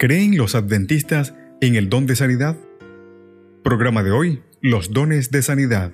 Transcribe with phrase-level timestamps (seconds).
[0.00, 2.56] ¿Creen los adventistas en el don de sanidad?
[3.62, 5.92] Programa de hoy, los dones de sanidad.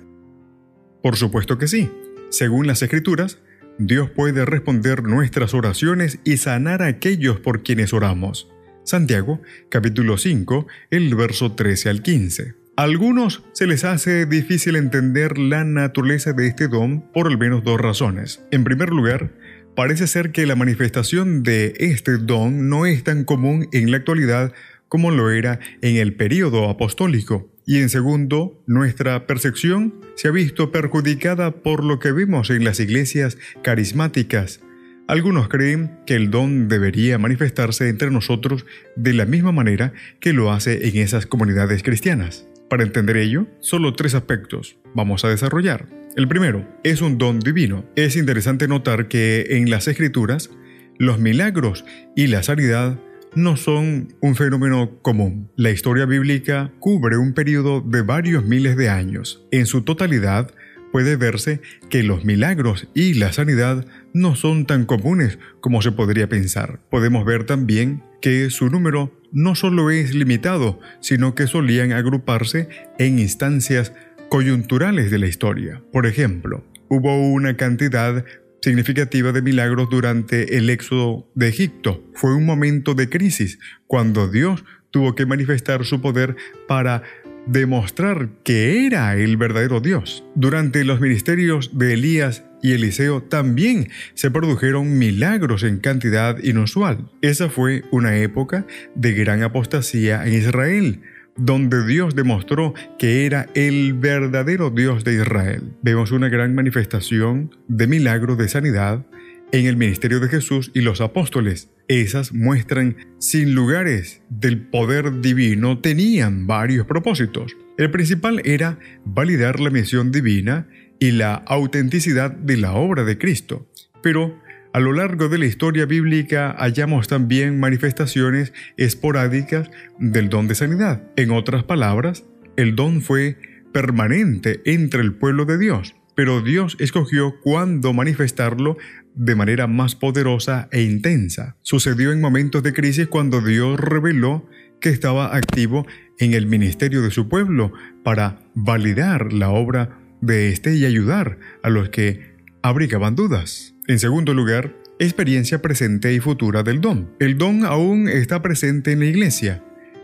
[1.03, 1.91] Por supuesto que sí.
[2.29, 3.39] Según las escrituras,
[3.77, 8.49] Dios puede responder nuestras oraciones y sanar a aquellos por quienes oramos.
[8.85, 12.55] Santiago, capítulo 5, el verso 13 al 15.
[12.77, 17.61] A algunos se les hace difícil entender la naturaleza de este don por al menos
[17.65, 18.41] dos razones.
[18.51, 19.33] En primer lugar,
[19.77, 24.51] parece ser que la manifestación de este don no es tan común en la actualidad
[24.87, 27.47] como lo era en el período apostólico.
[27.67, 32.79] Y en segundo, nuestra percepción se ha visto perjudicada por lo que vimos en las
[32.79, 34.61] iglesias carismáticas.
[35.07, 40.51] Algunos creen que el don debería manifestarse entre nosotros de la misma manera que lo
[40.51, 42.47] hace en esas comunidades cristianas.
[42.67, 45.85] Para entender ello, solo tres aspectos vamos a desarrollar.
[46.17, 47.85] El primero es un don divino.
[47.95, 50.49] Es interesante notar que en las escrituras,
[50.97, 52.99] los milagros y la sanidad
[53.35, 55.51] no son un fenómeno común.
[55.55, 59.45] La historia bíblica cubre un periodo de varios miles de años.
[59.51, 60.49] En su totalidad,
[60.91, 66.27] puede verse que los milagros y la sanidad no son tan comunes como se podría
[66.27, 66.79] pensar.
[66.89, 73.19] Podemos ver también que su número no solo es limitado, sino que solían agruparse en
[73.19, 73.93] instancias
[74.29, 75.81] coyunturales de la historia.
[75.91, 78.25] Por ejemplo, hubo una cantidad
[78.61, 82.03] significativa de milagros durante el éxodo de Egipto.
[82.13, 86.35] Fue un momento de crisis cuando Dios tuvo que manifestar su poder
[86.67, 87.03] para
[87.45, 90.23] demostrar que era el verdadero Dios.
[90.35, 97.09] Durante los ministerios de Elías y Eliseo también se produjeron milagros en cantidad inusual.
[97.21, 101.01] Esa fue una época de gran apostasía en Israel,
[101.37, 105.73] donde Dios demostró que era el verdadero Dios de Israel.
[105.81, 109.05] Vemos una gran manifestación de milagros de sanidad
[109.51, 111.69] en el ministerio de Jesús y los apóstoles.
[111.87, 117.55] Esas muestran sin lugares del poder divino tenían varios propósitos.
[117.77, 120.67] El principal era validar la misión divina
[120.99, 123.69] y la autenticidad de la obra de Cristo.
[124.01, 124.37] Pero
[124.77, 131.01] a lo largo de la historia bíblica hallamos también manifestaciones esporádicas del don de sanidad.
[131.15, 132.25] En otras palabras,
[132.57, 133.37] el don fue
[133.73, 138.77] permanente entre el pueblo de Dios, pero Dios escogió cuándo manifestarlo
[139.15, 141.57] de manera más poderosa e intensa.
[141.63, 144.47] Sucedió en momentos de crisis cuando Dios reveló
[144.79, 145.87] que estaba activo
[146.19, 147.73] en el ministerio de su pueblo
[148.03, 153.73] para validar la obra de éste y ayudar a los que abrigaban dudas.
[153.89, 157.09] En segundo lugar, experiencia presente y futura del don.
[157.21, 159.63] El don aún está presente en la iglesia,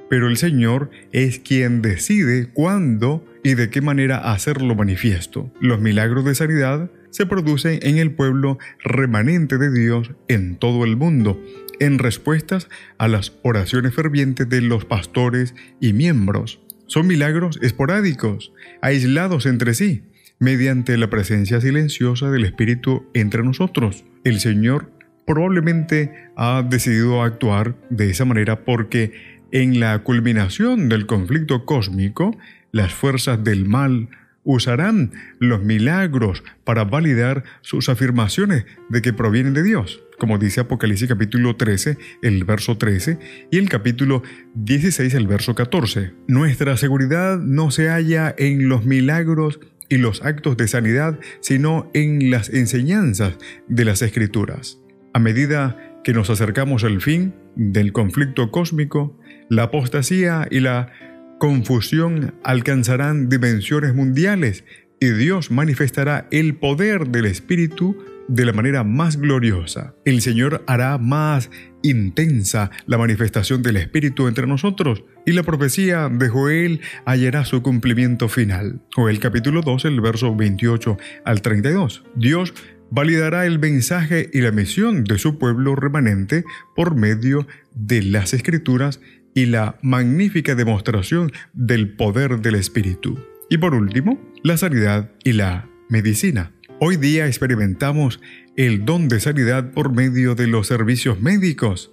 [0.10, 5.52] pero el Señor es quien decide cuándo y de qué manera hacerlo manifiesto.
[5.60, 10.96] Los milagros de sanidad se producen en el pueblo remanente de Dios en todo el
[10.96, 11.44] mundo,
[11.82, 16.62] en respuestas a las oraciones fervientes de los pastores y miembros.
[16.88, 20.04] Son milagros esporádicos, aislados entre sí,
[20.44, 24.04] mediante la presencia silenciosa del Espíritu entre nosotros.
[24.26, 24.92] El Señor
[25.26, 29.14] probablemente ha decidido actuar de esa manera porque
[29.54, 32.36] en la culminación del conflicto cósmico,
[32.74, 34.10] las fuerzas del mal
[34.44, 41.08] usarán los milagros para validar sus afirmaciones de que provienen de Dios, como dice Apocalipsis
[41.08, 44.24] capítulo 13, el verso 13, y el capítulo
[44.56, 46.12] 16, el verso 14.
[46.28, 52.30] Nuestra seguridad no se halla en los milagros y los actos de sanidad, sino en
[52.32, 53.38] las enseñanzas
[53.68, 54.80] de las Escrituras.
[55.14, 59.20] A medida que nos acercamos al fin del conflicto cósmico,
[59.50, 60.92] la apostasía y la
[61.40, 64.64] confusión alcanzarán dimensiones mundiales
[65.00, 67.98] y Dios manifestará el poder del Espíritu
[68.28, 69.96] de la manera más gloriosa.
[70.06, 71.50] El Señor hará más
[71.82, 78.30] intensa la manifestación del Espíritu entre nosotros y la profecía de Joel hallará su cumplimiento
[78.30, 78.82] final.
[78.94, 82.04] Joel capítulo 2, el verso 28 al 32.
[82.16, 82.54] Dios
[82.90, 86.44] validará el mensaje y la misión de su pueblo remanente
[86.76, 89.00] por medio de las escrituras
[89.34, 93.20] y la magnífica demostración del poder del Espíritu.
[93.50, 96.52] Y por último, la sanidad y la medicina.
[96.80, 98.20] Hoy día experimentamos
[98.58, 101.92] el don de sanidad por medio de los servicios médicos.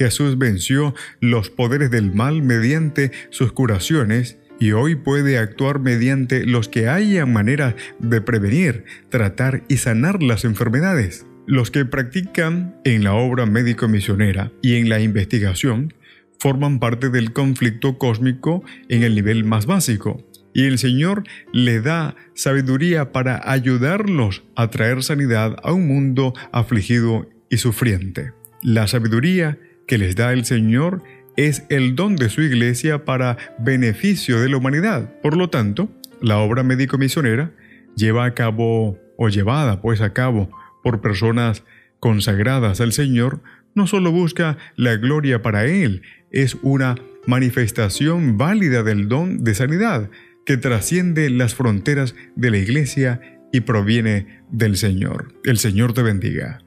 [0.00, 6.70] Jesús venció los poderes del mal mediante sus curaciones y hoy puede actuar mediante los
[6.70, 11.26] que hayan manera de prevenir, tratar y sanar las enfermedades.
[11.46, 15.92] Los que practican en la obra médico-misionera y en la investigación
[16.38, 20.26] forman parte del conflicto cósmico en el nivel más básico.
[20.54, 27.28] Y el Señor le da sabiduría para ayudarlos a traer sanidad a un mundo afligido
[27.50, 28.32] y sufriente.
[28.62, 29.58] La sabiduría
[29.90, 31.02] que les da el Señor
[31.36, 35.12] es el don de su iglesia para beneficio de la humanidad.
[35.20, 35.90] Por lo tanto,
[36.22, 37.50] la obra médico-misionera
[37.96, 40.48] lleva a cabo o llevada pues a cabo
[40.84, 41.64] por personas
[41.98, 43.42] consagradas al Señor
[43.74, 46.94] no solo busca la gloria para Él, es una
[47.26, 50.08] manifestación válida del don de sanidad
[50.46, 55.34] que trasciende las fronteras de la iglesia y proviene del Señor.
[55.42, 56.60] El Señor te bendiga.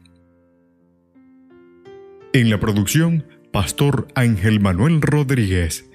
[2.36, 5.86] En la producción, Pastor Ángel Manuel Rodríguez.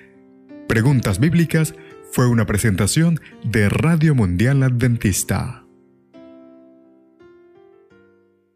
[0.69, 1.75] Preguntas Bíblicas
[2.12, 5.68] fue una presentación de Radio Mundial Adventista.